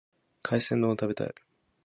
[0.41, 1.33] 海鮮丼を食べたい。